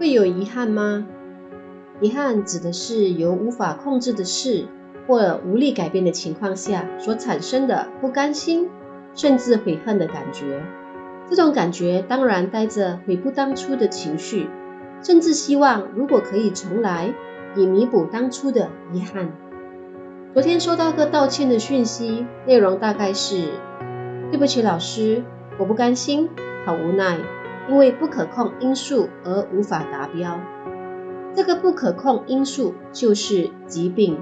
[0.00, 1.06] 会有遗憾吗？
[2.00, 4.64] 遗憾指的是由无法控制的事
[5.06, 8.70] 或无力改变的情况下所产生的不甘心，
[9.14, 10.62] 甚至悔恨的感觉。
[11.28, 14.48] 这种感觉当然带着悔不当初的情绪，
[15.02, 17.12] 甚至希望如果可以重来，
[17.54, 19.30] 以弥补当初的遗憾。
[20.32, 23.48] 昨天收到个道歉的讯息，内容大概是：
[24.30, 25.22] 对不起，老师，
[25.58, 26.30] 我不甘心，
[26.64, 27.18] 好无奈。
[27.70, 30.40] 因为不可控因素而无法达标，
[31.36, 34.18] 这个不可控因素就是疾病。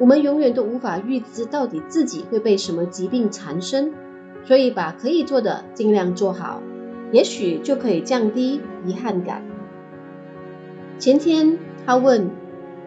[0.00, 3.92] 我们永远都无法预知到底自己会被什么疾病缠身，
[4.44, 6.60] 所以把可以做的尽量做好，
[7.12, 9.44] 也许就可以降低遗憾感。
[10.98, 12.30] 前天他问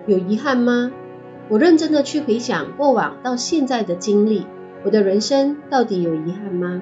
[0.07, 0.91] 有遗憾吗？
[1.47, 4.45] 我认真的去回想过往到现在的经历，
[4.83, 6.81] 我的人生到底有遗憾吗？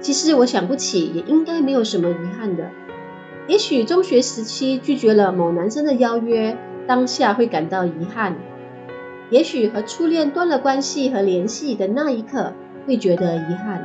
[0.00, 2.70] 其实我想不起，也应该没有什么遗憾的。
[3.46, 8.34] 也许中学时期拒绝了某男生的邀约，当下会感到遗憾；
[9.28, 12.52] 也许和初恋断了关系和联系的那一刻，
[12.86, 13.80] 会觉得遗憾；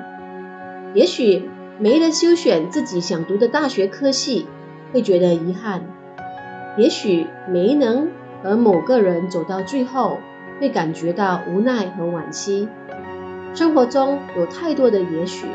[0.94, 4.46] 也许没了修选自己想读的大学科系，
[4.94, 5.82] 会觉得遗憾；
[6.78, 8.10] 也许没能
[8.44, 10.20] 和某个人走到最后，
[10.62, 12.70] 会感觉到无奈和惋惜。
[13.54, 15.48] 生活中有太多的也许。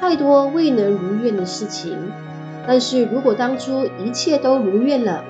[0.00, 2.10] 太多未能如愿的事情，
[2.66, 5.24] 但是如果当初一切都如愿了，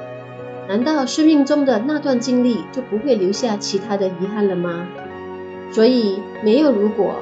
[0.68, 4.86] 难道生命中的那段经历就不会留下其他的遗憾了吗？
[5.72, 7.16] 所以没有如果，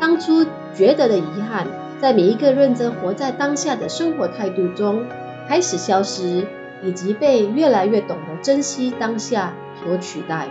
[0.00, 1.66] 当初觉得的遗憾，
[2.00, 5.04] 在每一个认真活在当下的生活态度中
[5.46, 6.46] 开始消失，
[6.82, 9.52] 以及被越来越懂得珍惜当下
[9.84, 10.48] 所取代。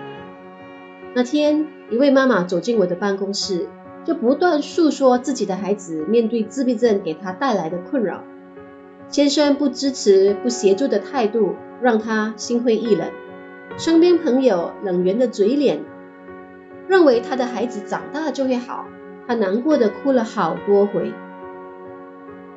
[1.15, 3.67] 那天，一位妈妈走进我的办公室。
[4.05, 8.23] 就不断诉说自己的孩子面对自闭症给他带来的困扰，
[9.09, 13.09] 先生不支持、不协助的态度让他心灰意冷，
[13.77, 15.83] 身边朋友冷圆的嘴脸，
[16.87, 18.85] 认为他的孩子长大就会好，
[19.27, 21.11] 他难过的哭了好多回。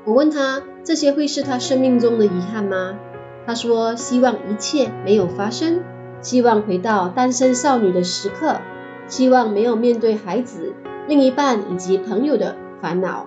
[0.04, 2.98] 我问他这些会是他生命中的遗憾吗？
[3.46, 5.80] 他说希望一切没有发生，
[6.20, 8.56] 希望回到单身少女的时刻，
[9.06, 10.74] 希望没有面对孩子。
[11.08, 13.26] 另一半以及朋友的烦恼，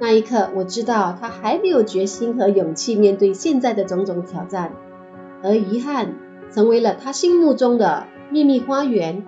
[0.00, 4.72] 那一刻我知道他还没有决心和勇气面对现在的种种挑战，
[5.40, 6.16] 而遗憾
[6.52, 9.24] 成为了他心目中的秘密花园，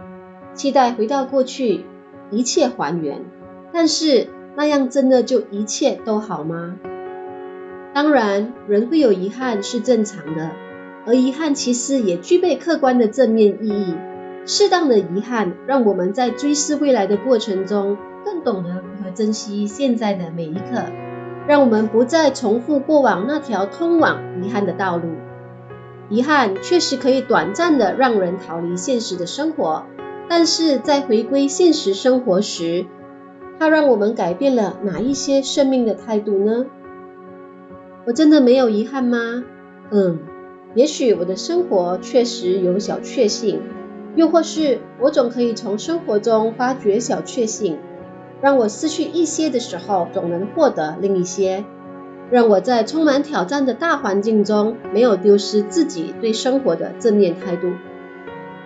[0.55, 1.85] 期待回到过去，
[2.33, 3.25] 一切还原。
[3.73, 6.77] 但是那样真的就一切都好吗？
[7.93, 10.51] 当然，人会有遗憾是正常的，
[11.07, 13.95] 而遗憾其实也具备客观的正面意义。
[14.47, 20.83] 适当的遗憾，让我们在追思未来的过程中，更懂得如何珍惜现在的每一刻，
[21.47, 25.05] 让我们不再重复过往那条通往遗憾的道路。
[26.11, 29.85] 遗憾确实可以短暂的让人逃离现实的生活，
[30.29, 32.85] 但是在回归现实生活时，
[33.59, 36.67] 它让我们改变了哪一些生命的态度呢？
[38.07, 39.43] 我真的没有遗憾吗？
[39.91, 40.19] 嗯，
[40.75, 43.63] 也许我的生活确实有小确幸。
[44.17, 47.79] 又或是我总可以从生活中发掘小确幸，
[48.41, 51.65] 让我失去一些的时候，总能获得另一些；
[52.31, 57.73] 让我在充满挑战的大环境中，没有丢失自己对生活的正面态度。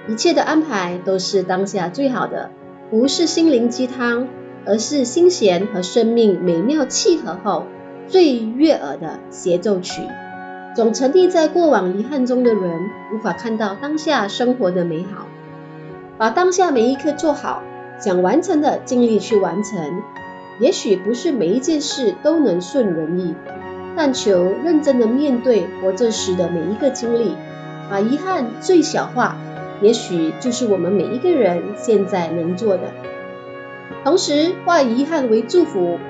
[0.08, 2.50] 一切的安排都是当下最好的，
[2.90, 4.28] 不是心灵鸡汤，
[4.66, 7.64] 而是心弦和生命美妙契合后
[8.06, 10.02] 最悦耳的协奏曲。
[10.76, 15.26] 总沉溺在过往遗憾中的人，无法看到当下生活的美好。
[16.18, 17.62] 把当下每一刻做好，
[18.00, 20.02] 想完成的尽力去完成。
[20.58, 23.36] 也许不是每一件事都能顺人意，
[23.96, 27.36] 但求认真的面对活着时的每一个经历，
[27.88, 29.36] 把遗憾最小化。
[29.80, 32.92] 也许就是我们每一个人现在能做的。
[34.02, 36.00] 同时化遗憾为祝福，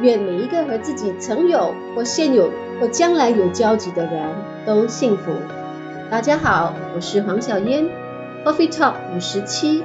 [0.00, 4.30] 愿每一个和自己曾有或现有或将来有交集的人
[4.64, 5.32] 都幸福。
[6.08, 8.05] 大家好，我是黄小嫣。
[8.46, 9.82] Coffee Talk 五十七，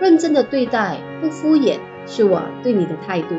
[0.00, 3.36] 认真的对待，不敷衍，是我对你的态度。